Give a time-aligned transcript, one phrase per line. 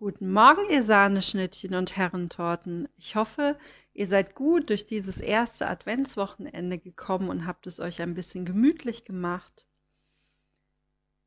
[0.00, 2.88] Guten Morgen, ihr Sahneschnittchen und Herrentorten.
[2.96, 3.58] Ich hoffe,
[3.92, 9.04] ihr seid gut durch dieses erste Adventswochenende gekommen und habt es euch ein bisschen gemütlich
[9.04, 9.66] gemacht.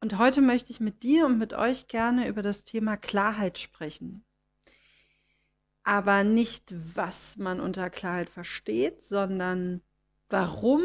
[0.02, 4.26] Und heute möchte ich mit dir und mit euch gerne über das Thema Klarheit sprechen.
[5.84, 9.84] Aber nicht, was man unter Klarheit versteht, sondern
[10.30, 10.82] warum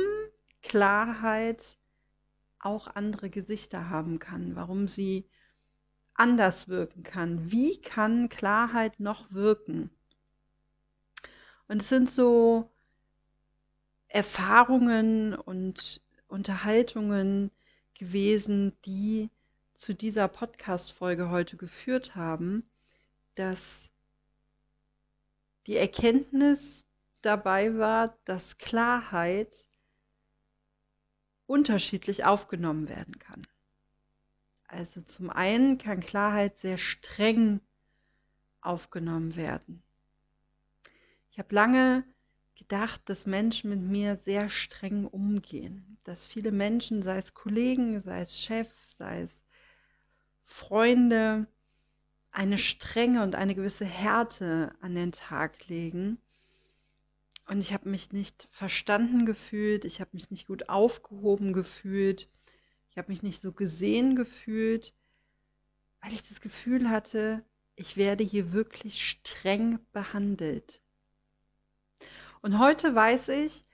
[0.60, 1.78] Klarheit
[2.60, 5.26] auch andere Gesichter haben kann, warum sie
[6.18, 7.50] anders wirken kann.
[7.50, 9.90] Wie kann Klarheit noch wirken?
[11.68, 12.70] Und es sind so
[14.08, 17.50] Erfahrungen und Unterhaltungen
[17.94, 19.30] gewesen, die
[19.74, 22.68] zu dieser Podcast-Folge heute geführt haben,
[23.34, 23.90] dass
[25.66, 26.84] die Erkenntnis
[27.22, 29.66] dabei war, dass Klarheit
[31.46, 33.46] unterschiedlich aufgenommen werden kann.
[34.68, 37.60] Also zum einen kann Klarheit sehr streng
[38.60, 39.82] aufgenommen werden.
[41.30, 42.04] Ich habe lange
[42.54, 48.20] gedacht, dass Menschen mit mir sehr streng umgehen, dass viele Menschen, sei es Kollegen, sei
[48.20, 49.30] es Chef, sei es
[50.44, 51.46] Freunde,
[52.30, 56.18] eine Strenge und eine gewisse Härte an den Tag legen.
[57.46, 62.28] Und ich habe mich nicht verstanden gefühlt, ich habe mich nicht gut aufgehoben gefühlt
[62.90, 64.94] ich habe mich nicht so gesehen gefühlt,
[66.00, 67.44] weil ich das Gefühl hatte,
[67.76, 70.80] ich werde hier wirklich streng behandelt.
[72.42, 73.64] Und heute weiß ich,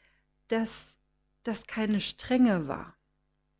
[0.48, 0.70] dass
[1.42, 2.96] das keine Strenge war,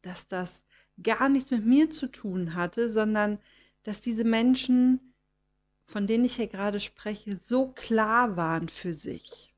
[0.02, 0.62] dass das
[1.02, 3.39] gar nichts mit mir zu tun hatte, sondern
[3.83, 5.14] dass diese Menschen,
[5.86, 9.55] von denen ich hier gerade spreche, so klar waren für sich,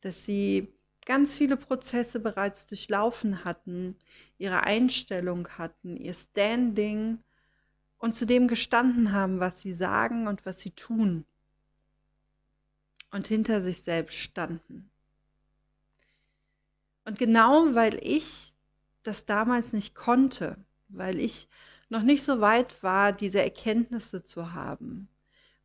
[0.00, 0.72] dass sie
[1.10, 3.96] ganz viele Prozesse bereits durchlaufen hatten,
[4.38, 7.18] ihre Einstellung hatten, ihr Standing
[7.98, 11.24] und zu dem gestanden haben, was sie sagen und was sie tun
[13.10, 14.88] und hinter sich selbst standen.
[17.04, 18.54] Und genau weil ich
[19.02, 20.58] das damals nicht konnte,
[20.90, 21.48] weil ich
[21.88, 25.08] noch nicht so weit war, diese Erkenntnisse zu haben,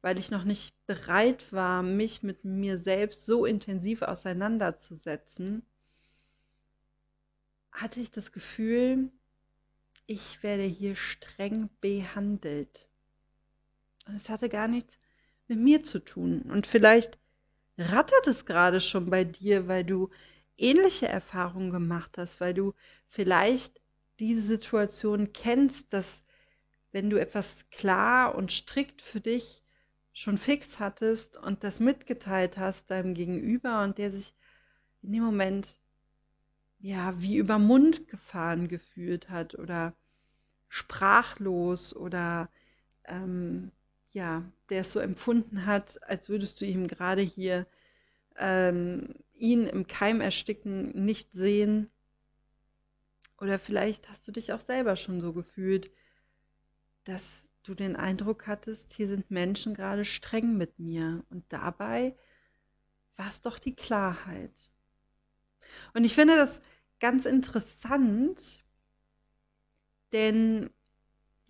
[0.05, 5.66] weil ich noch nicht bereit war, mich mit mir selbst so intensiv auseinanderzusetzen,
[7.71, 9.09] hatte ich das Gefühl,
[10.05, 12.88] ich werde hier streng behandelt.
[14.05, 14.95] Und es hatte gar nichts
[15.47, 16.43] mit mir zu tun.
[16.51, 17.17] Und vielleicht
[17.75, 20.11] rattert es gerade schon bei dir, weil du
[20.55, 22.75] ähnliche Erfahrungen gemacht hast, weil du
[23.07, 23.81] vielleicht
[24.19, 26.23] diese Situation kennst, dass
[26.91, 29.64] wenn du etwas klar und strikt für dich
[30.15, 34.33] schon fix hattest und das mitgeteilt hast deinem Gegenüber und der sich
[35.03, 35.75] in dem Moment
[36.79, 39.93] ja wie über Mund gefahren gefühlt hat oder
[40.69, 42.49] sprachlos oder
[43.03, 43.71] ähm,
[44.13, 47.67] ja, der es so empfunden hat, als würdest du ihm gerade hier
[48.37, 51.89] ähm, ihn im Keim ersticken, nicht sehen.
[53.37, 55.91] Oder vielleicht hast du dich auch selber schon so gefühlt,
[57.03, 61.23] dass du den Eindruck hattest, hier sind Menschen gerade streng mit mir.
[61.29, 62.15] Und dabei
[63.17, 64.53] war es doch die Klarheit.
[65.93, 66.61] Und ich finde das
[66.99, 68.63] ganz interessant,
[70.11, 70.69] denn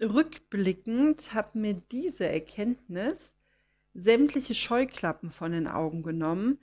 [0.02, 3.18] rückblickend hat mir diese Erkenntnis
[3.94, 6.60] sämtliche Scheuklappen von den Augen genommen,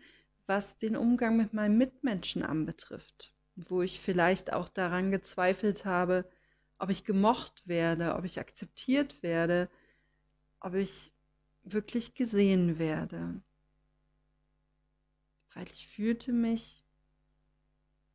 [0.46, 6.28] was den Umgang mit meinen Mitmenschen anbetrifft, wo ich vielleicht auch daran gezweifelt habe,
[6.82, 9.70] ob ich gemocht werde, ob ich akzeptiert werde,
[10.58, 11.12] ob ich
[11.62, 13.40] wirklich gesehen werde.
[15.54, 16.82] Weil ich fühlte mich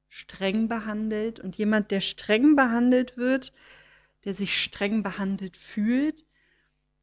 [0.10, 3.54] streng behandelt und jemand, der streng behandelt wird,
[4.26, 6.26] der sich streng behandelt fühlt,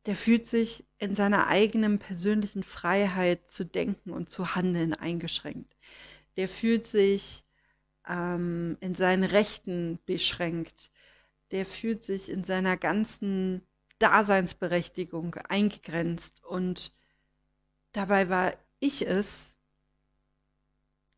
[0.04, 5.74] der fühlt sich in seiner eigenen persönlichen Freiheit zu denken und zu handeln eingeschränkt.
[6.36, 7.42] Der fühlt sich
[8.06, 10.90] ähm, in seinen Rechten beschränkt
[11.54, 13.62] der fühlt sich in seiner ganzen
[14.00, 16.92] Daseinsberechtigung eingegrenzt und
[17.92, 19.56] dabei war ich es,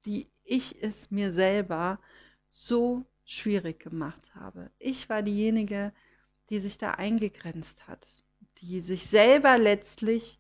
[0.05, 1.99] die ich es mir selber
[2.51, 4.71] so schwierig gemacht habe.
[4.79, 5.91] Ich war diejenige,
[6.51, 8.07] die sich da eingegrenzt hat,
[8.61, 10.39] die sich selber letztlich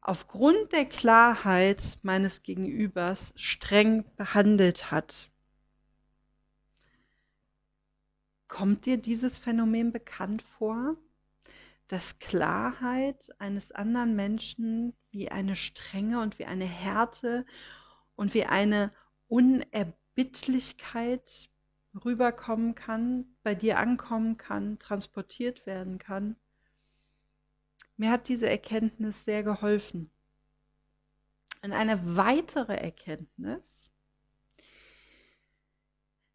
[0.00, 5.28] aufgrund der Klarheit meines Gegenübers streng behandelt hat.
[8.48, 10.96] Kommt dir dieses Phänomen bekannt vor,
[11.88, 17.44] dass Klarheit eines anderen Menschen wie eine Strenge und wie eine Härte
[18.16, 18.92] und wie eine
[19.28, 21.48] Unerbittlichkeit
[22.04, 26.36] rüberkommen kann, bei dir ankommen kann, transportiert werden kann?
[27.96, 30.10] mir hat diese Erkenntnis sehr geholfen.
[31.62, 33.90] Und eine weitere Erkenntnis,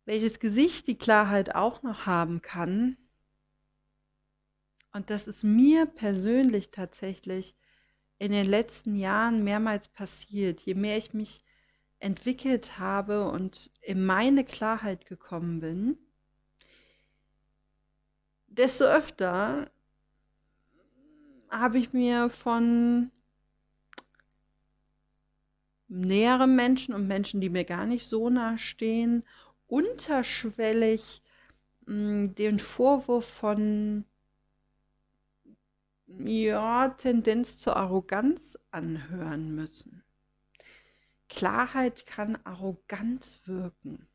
[0.06, 2.98] welches Gesicht die Klarheit auch noch haben kann,
[4.94, 7.56] und das ist mir persönlich tatsächlich
[8.20, 10.62] in den letzten Jahren mehrmals passiert.
[10.62, 11.40] Je mehr ich mich
[12.00, 15.98] entwickelt habe und in meine Klarheit gekommen bin,
[18.48, 19.72] desto öfter
[21.50, 23.12] habe ich mir von
[25.88, 29.24] näheren Menschen und Menschen, die mir gar nicht so nah stehen,
[29.72, 31.22] unterschwellig
[31.86, 34.06] hm, den Vorwurf von
[36.08, 40.04] ja, Tendenz zur Arroganz anhören müssen.
[41.30, 44.06] Klarheit kann arrogant wirken.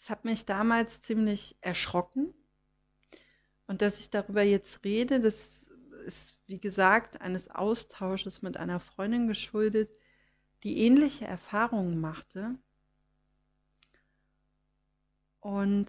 [0.00, 2.34] Das hat mich damals ziemlich erschrocken.
[3.66, 5.64] Und dass ich darüber jetzt rede, das
[6.04, 9.90] ist, wie gesagt, eines Austausches mit einer Freundin geschuldet,
[10.62, 12.56] die ähnliche Erfahrungen machte.
[15.46, 15.86] Und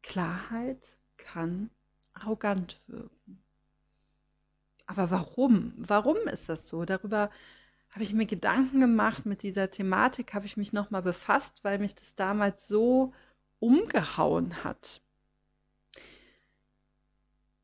[0.00, 1.68] Klarheit kann
[2.14, 3.42] arrogant wirken.
[4.86, 5.74] Aber warum?
[5.76, 6.86] Warum ist das so?
[6.86, 7.30] Darüber
[7.90, 11.94] habe ich mir Gedanken gemacht, mit dieser Thematik habe ich mich nochmal befasst, weil mich
[11.94, 13.12] das damals so
[13.58, 15.02] umgehauen hat.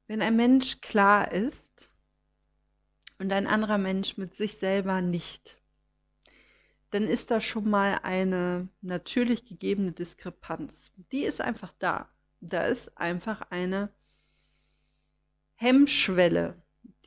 [0.07, 1.91] Wenn ein Mensch klar ist
[3.19, 5.58] und ein anderer Mensch mit sich selber nicht,
[6.91, 10.91] dann ist da schon mal eine natürlich gegebene Diskrepanz.
[11.13, 12.09] Die ist einfach da.
[12.41, 13.91] Da ist einfach eine
[15.57, 16.55] Hemmschwelle,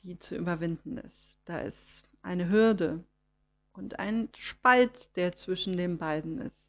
[0.03, 1.39] die zu überwinden ist.
[1.45, 3.03] Da ist eine Hürde
[3.73, 6.67] und ein Spalt, der zwischen den beiden ist.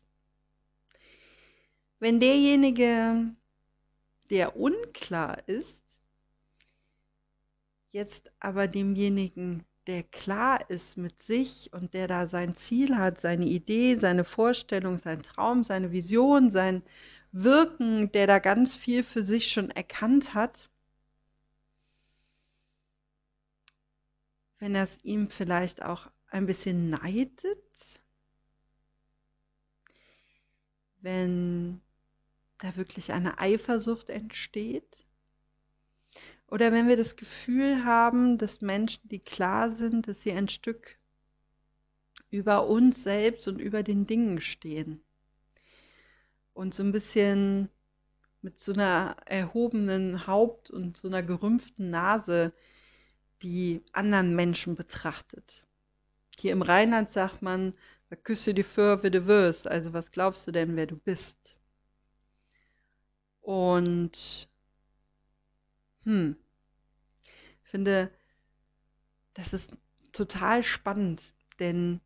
[1.99, 3.35] Wenn derjenige,
[4.31, 5.83] der unklar ist,
[7.91, 13.47] jetzt aber demjenigen, der klar ist mit sich und der da sein Ziel hat, seine
[13.47, 16.83] Idee, seine Vorstellung, sein Traum, seine Vision, sein
[17.33, 20.69] Wirken, der da ganz viel für sich schon erkannt hat,
[24.59, 28.01] wenn er es ihm vielleicht auch ein bisschen neidet,
[31.01, 31.81] wenn
[32.59, 35.05] da wirklich eine Eifersucht entsteht,
[36.53, 40.99] oder wenn wir das Gefühl haben, dass Menschen, die klar sind, dass sie ein Stück
[42.29, 45.03] über uns selbst und über den Dingen stehen
[46.53, 47.71] und so ein bisschen
[48.43, 52.53] mit so einer erhobenen Haupt und so einer gerümpften Nase
[53.41, 55.65] die anderen Menschen betrachtet.
[56.37, 57.73] Hier im Rheinland sagt man,
[58.25, 59.67] küsse die für, wie du wirst.
[59.67, 61.57] Also was glaubst du denn, wer du bist?
[63.41, 64.49] Und
[66.05, 66.37] hm,
[67.73, 68.11] finde,
[69.33, 69.77] das ist
[70.13, 72.03] total spannend, denn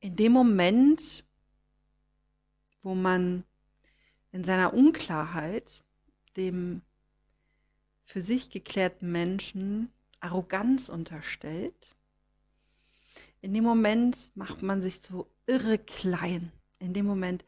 [0.00, 1.24] in dem Moment,
[2.82, 3.44] wo man
[4.32, 5.84] in seiner Unklarheit
[6.36, 6.82] dem
[8.04, 11.94] für sich geklärten Menschen Arroganz unterstellt,
[13.42, 16.50] in dem Moment macht man sich so irre klein.
[16.80, 17.44] In dem Moment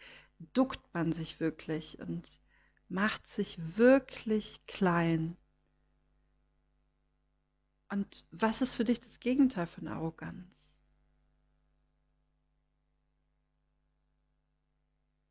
[0.53, 2.41] duckt man sich wirklich und
[2.89, 5.37] macht sich wirklich klein.
[7.91, 10.77] Und was ist für dich das Gegenteil von Arroganz?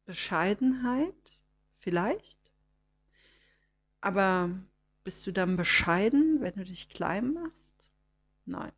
[0.06, 1.14] Bescheidenheit
[1.80, 2.40] vielleicht,
[4.00, 4.50] aber
[5.04, 7.90] bist du dann bescheiden, wenn du dich klein machst?
[8.46, 8.72] Nein.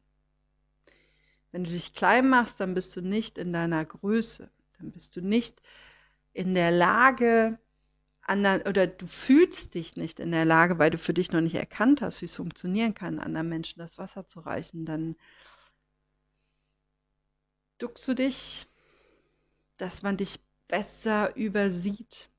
[1.51, 4.49] Wenn du dich klein machst, dann bist du nicht in deiner Größe.
[4.77, 5.61] Dann bist du nicht
[6.33, 7.59] in der Lage,
[8.29, 11.55] anderen, oder du fühlst dich nicht in der Lage, weil du für dich noch nicht
[11.55, 14.85] erkannt hast, wie es funktionieren kann, anderen Menschen das Wasser zu reichen.
[14.85, 15.15] Dann
[17.79, 18.67] duckst du dich,
[19.77, 22.29] dass man dich besser übersieht,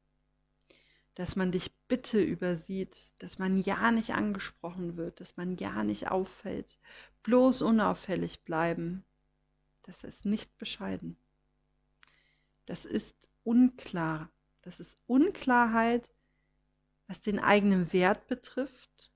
[1.15, 6.09] dass man dich bitte übersieht, dass man ja nicht angesprochen wird, dass man ja nicht
[6.09, 6.79] auffällt,
[7.25, 9.05] bloß unauffällig bleiben.
[9.83, 11.17] Das ist nicht bescheiden.
[12.67, 14.31] Das ist unklar.
[14.63, 16.09] Das ist Unklarheit,
[17.07, 19.11] was den eigenen Wert betrifft.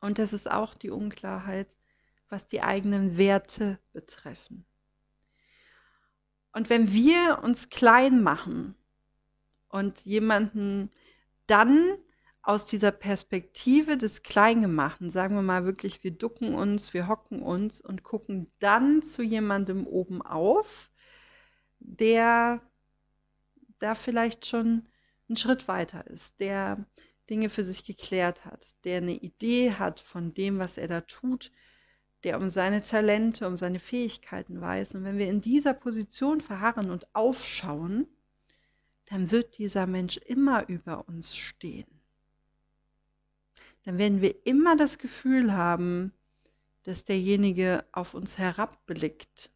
[0.00, 1.68] Und das ist auch die Unklarheit,
[2.28, 4.64] was die eigenen Werte betreffen.
[6.52, 8.74] Und wenn wir uns klein machen
[9.68, 10.90] und jemanden
[11.46, 11.96] dann
[12.42, 17.80] aus dieser Perspektive des Kleingemachten, sagen wir mal wirklich, wir ducken uns, wir hocken uns
[17.80, 20.90] und gucken dann zu jemandem oben auf,
[21.80, 22.60] der
[23.80, 24.86] da vielleicht schon
[25.28, 26.84] einen Schritt weiter ist, der
[27.28, 31.50] Dinge für sich geklärt hat, der eine Idee hat von dem, was er da tut,
[32.24, 34.94] der um seine Talente, um seine Fähigkeiten weiß.
[34.94, 38.06] Und wenn wir in dieser Position verharren und aufschauen,
[39.06, 41.86] dann wird dieser Mensch immer über uns stehen.
[43.84, 46.12] Dann werden wir immer das Gefühl haben,
[46.82, 49.50] dass derjenige auf uns herabblickt.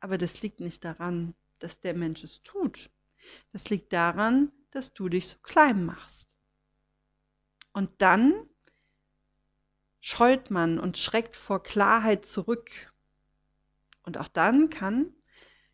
[0.00, 1.34] Aber das liegt nicht daran,
[1.66, 2.90] dass der Mensch es tut.
[3.52, 6.36] Das liegt daran, dass du dich so klein machst.
[7.72, 8.48] Und dann
[10.00, 12.70] scheut man und schreckt vor Klarheit zurück.
[14.04, 15.12] Und auch dann kann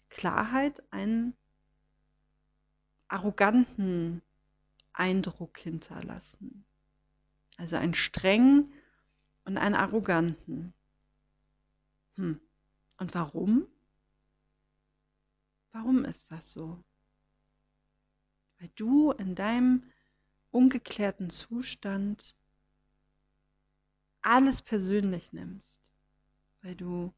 [0.09, 1.37] Klarheit einen
[3.09, 4.23] arroganten
[4.95, 6.65] Eindruck hinterlassen.
[7.59, 8.73] Also einen strengen
[9.45, 10.73] und einen arroganten.
[12.15, 12.41] Hm.
[12.97, 13.67] Und warum?
[15.73, 16.83] Warum ist das so?
[18.59, 19.85] Weil du in deinem
[20.51, 22.35] ungeklärten Zustand
[24.21, 25.81] alles persönlich nimmst,
[26.63, 27.13] weil du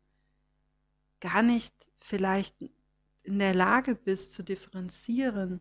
[1.20, 2.54] gar nicht vielleicht
[3.24, 5.60] in der Lage bist zu differenzieren,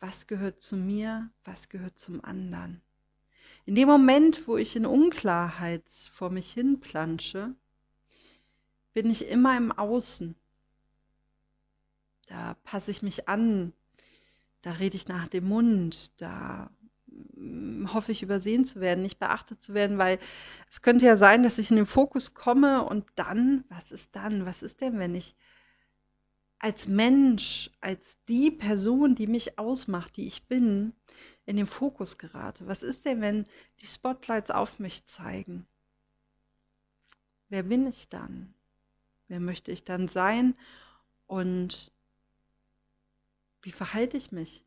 [0.00, 2.82] was gehört zu mir, was gehört zum anderen.
[3.66, 7.54] In dem Moment, wo ich in Unklarheit vor mich hin plansche,
[8.92, 10.34] bin ich immer im Außen.
[12.34, 13.72] Da passe ich mich an,
[14.62, 16.68] da rede ich nach dem Mund, da
[17.06, 20.18] hm, hoffe ich übersehen zu werden, nicht beachtet zu werden, weil
[20.68, 24.46] es könnte ja sein, dass ich in den Fokus komme und dann, was ist dann?
[24.46, 25.36] Was ist denn, wenn ich
[26.58, 30.92] als Mensch, als die Person, die mich ausmacht, die ich bin,
[31.46, 32.66] in den Fokus gerate?
[32.66, 33.46] Was ist denn, wenn
[33.80, 35.68] die Spotlights auf mich zeigen?
[37.48, 38.54] Wer bin ich dann?
[39.28, 40.56] Wer möchte ich dann sein?
[41.28, 41.93] Und
[43.64, 44.64] wie verhalte ich mich?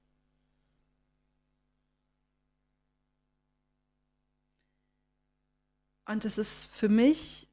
[6.06, 7.48] Und es ist für mich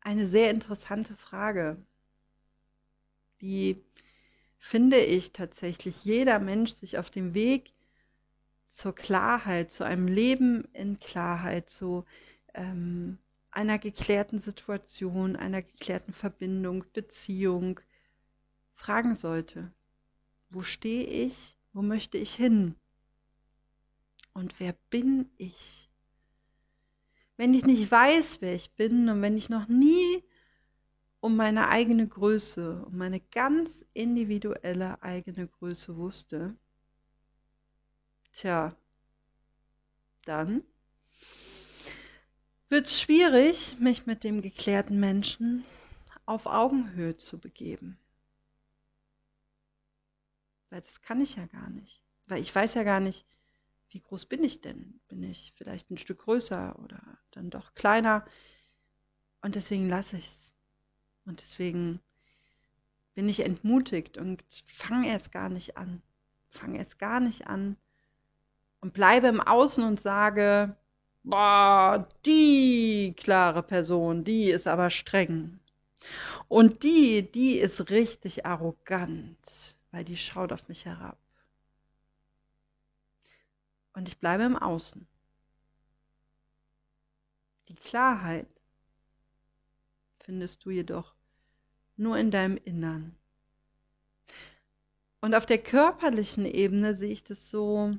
[0.00, 1.76] eine sehr interessante Frage,
[3.40, 3.82] die
[4.58, 7.72] finde ich tatsächlich jeder Mensch sich auf dem Weg
[8.72, 12.04] zur Klarheit, zu einem Leben in Klarheit, zu
[12.54, 13.18] ähm,
[13.50, 17.80] einer geklärten Situation, einer geklärten Verbindung, Beziehung
[18.80, 19.70] fragen sollte.
[20.48, 21.56] Wo stehe ich?
[21.72, 22.74] Wo möchte ich hin?
[24.32, 25.90] Und wer bin ich?
[27.36, 30.24] Wenn ich nicht weiß, wer ich bin und wenn ich noch nie
[31.20, 36.56] um meine eigene Größe, um meine ganz individuelle eigene Größe wusste,
[38.32, 38.74] tja,
[40.24, 40.62] dann
[42.70, 45.64] wird es schwierig, mich mit dem geklärten Menschen
[46.24, 47.99] auf Augenhöhe zu begeben.
[50.70, 52.00] Weil das kann ich ja gar nicht.
[52.26, 53.26] Weil ich weiß ja gar nicht,
[53.90, 55.00] wie groß bin ich denn?
[55.08, 57.00] Bin ich vielleicht ein Stück größer oder
[57.32, 58.24] dann doch kleiner?
[59.42, 60.52] Und deswegen lasse ich es.
[61.26, 62.00] Und deswegen
[63.14, 66.02] bin ich entmutigt und fange erst gar nicht an.
[66.50, 67.76] Fange erst gar nicht an
[68.80, 70.76] und bleibe im Außen und sage,
[71.22, 75.60] boah, die klare Person, die ist aber streng.
[76.48, 81.18] Und die, die ist richtig arrogant, weil die schaut auf mich herab.
[83.92, 85.06] Und ich bleibe im Außen.
[87.68, 88.48] Die Klarheit
[90.20, 91.14] findest du jedoch
[91.96, 93.16] nur in deinem Innern.
[95.20, 97.98] Und auf der körperlichen Ebene sehe ich das so,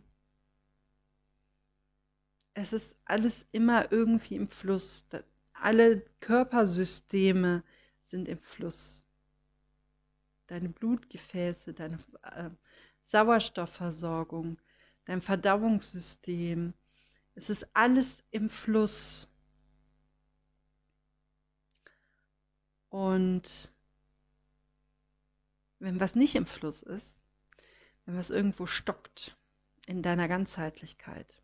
[2.53, 5.05] es ist alles immer irgendwie im Fluss.
[5.53, 7.63] Alle Körpersysteme
[8.05, 9.05] sind im Fluss.
[10.51, 12.49] Deine Blutgefäße, deine äh,
[13.03, 14.57] Sauerstoffversorgung,
[15.05, 16.73] dein Verdauungssystem.
[17.35, 19.29] Es ist alles im Fluss.
[22.89, 23.71] Und
[25.79, 27.21] wenn was nicht im Fluss ist,
[28.05, 29.37] wenn was irgendwo stockt
[29.85, 31.41] in deiner Ganzheitlichkeit,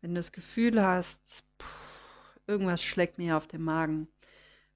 [0.00, 4.06] wenn du das Gefühl hast, pff, irgendwas schlägt mir auf den Magen,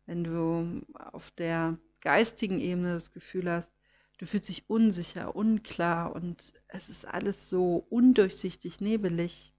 [0.07, 3.73] wenn du auf der geistigen Ebene das Gefühl hast,
[4.19, 9.55] du fühlst dich unsicher, unklar und es ist alles so undurchsichtig, nebelig.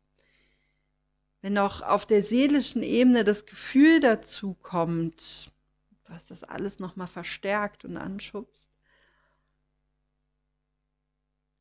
[1.42, 5.52] Wenn auch auf der seelischen Ebene das Gefühl dazu kommt,
[6.08, 8.70] was das alles nochmal verstärkt und anschubst,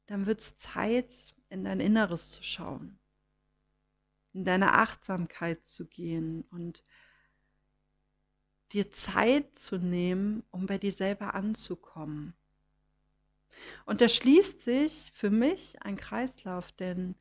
[0.07, 2.99] dann wird es Zeit, in dein Inneres zu schauen,
[4.33, 6.83] in deine Achtsamkeit zu gehen und
[8.73, 12.35] dir Zeit zu nehmen, um bei dir selber anzukommen.
[13.87, 17.15] Und da schließt sich für mich ein Kreislauf, denn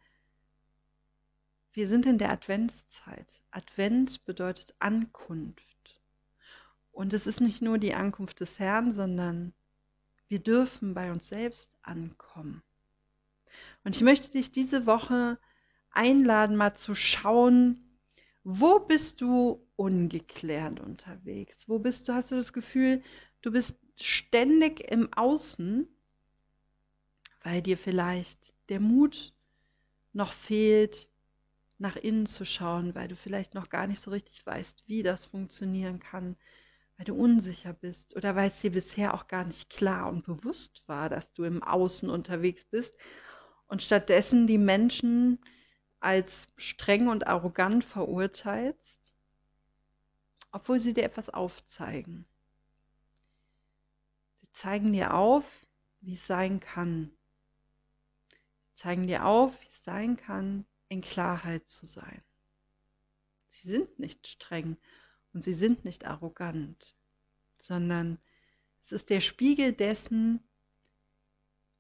[1.74, 3.42] wir sind in der Adventszeit.
[3.52, 6.02] Advent bedeutet Ankunft.
[6.92, 9.54] Und es ist nicht nur die Ankunft des Herrn, sondern
[10.28, 12.64] wir dürfen bei uns selbst ankommen.
[13.84, 15.38] Und ich möchte dich diese Woche
[15.92, 17.87] einladen, mal zu schauen,
[18.50, 21.68] wo bist du ungeklärt unterwegs?
[21.68, 23.04] Wo bist du, hast du das Gefühl,
[23.42, 25.86] du bist ständig im Außen,
[27.44, 29.34] weil dir vielleicht der Mut
[30.14, 31.10] noch fehlt,
[31.78, 35.26] nach innen zu schauen, weil du vielleicht noch gar nicht so richtig weißt, wie das
[35.26, 36.38] funktionieren kann,
[36.96, 40.84] weil du unsicher bist oder weil es dir bisher auch gar nicht klar und bewusst
[40.88, 42.96] war, dass du im Außen unterwegs bist
[43.68, 45.40] und stattdessen die Menschen
[46.00, 49.14] als streng und arrogant verurteilst,
[50.52, 52.26] obwohl sie dir etwas aufzeigen.
[54.42, 55.46] Sie zeigen dir auf,
[56.02, 57.12] wie es sein kann.
[58.70, 62.22] Sie zeigen dir auf, wie es sein kann, in Klarheit zu sein.
[63.50, 64.78] Sie sind nicht streng
[65.34, 66.96] und sie sind nicht arrogant,
[67.60, 68.20] sondern
[68.84, 70.47] es ist der Spiegel dessen,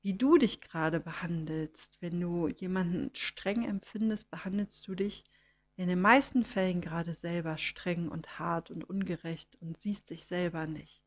[0.07, 1.97] wie du dich gerade behandelst.
[1.99, 5.25] Wenn du jemanden streng empfindest, behandelst du dich
[5.75, 10.65] in den meisten Fällen gerade selber streng und hart und ungerecht und siehst dich selber
[10.65, 11.03] nicht.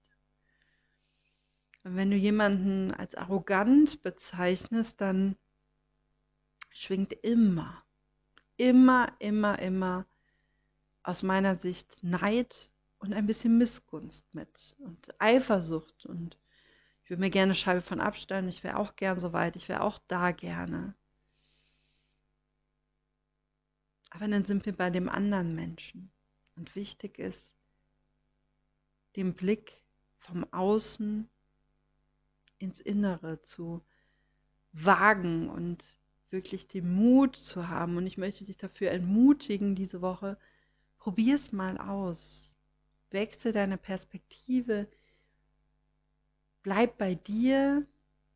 [1.82, 5.34] Und wenn du jemanden als arrogant bezeichnest, dann
[6.68, 7.82] schwingt immer,
[8.58, 10.04] immer, immer, immer
[11.04, 16.36] aus meiner Sicht Neid und ein bisschen Missgunst mit und Eifersucht und
[17.10, 19.68] ich würde mir gerne eine Scheibe von abstellen, ich wäre auch gern so weit, ich
[19.68, 20.94] wäre auch da gerne.
[24.10, 26.12] Aber dann sind wir bei dem anderen Menschen.
[26.54, 27.44] Und wichtig ist,
[29.16, 29.82] den Blick
[30.20, 31.28] vom Außen
[32.58, 33.84] ins Innere zu
[34.70, 35.82] wagen und
[36.30, 37.96] wirklich den Mut zu haben.
[37.96, 40.38] Und ich möchte dich dafür ermutigen, diese Woche,
[40.96, 42.56] probier es mal aus.
[43.10, 44.86] Wechsel deine Perspektive.
[46.62, 47.86] Bleib bei dir,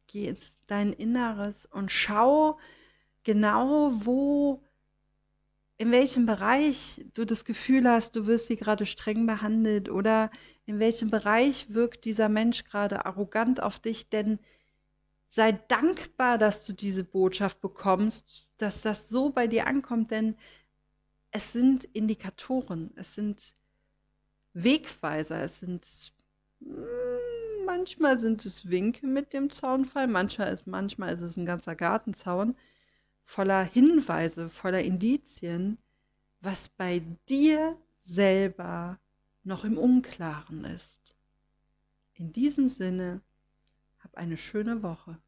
[0.06, 2.58] geh ins dein Inneres und schau
[3.22, 4.62] genau, wo,
[5.76, 10.30] in welchem Bereich du das Gefühl hast, du wirst hier gerade streng behandelt oder
[10.66, 14.38] in welchem Bereich wirkt dieser Mensch gerade arrogant auf dich, denn
[15.28, 20.36] sei dankbar, dass du diese Botschaft bekommst, dass das so bei dir ankommt, denn
[21.30, 23.54] es sind Indikatoren, es sind
[24.52, 25.86] Wegweiser, es sind
[26.60, 31.74] hm, manchmal sind es Winke mit dem Zaunfall, manchmal ist, manchmal ist es ein ganzer
[31.74, 32.56] Gartenzaun
[33.24, 35.78] voller Hinweise, voller Indizien,
[36.40, 38.98] was bei dir selber
[39.42, 41.16] noch im Unklaren ist.
[42.14, 43.20] In diesem Sinne,
[43.98, 45.18] hab eine schöne Woche.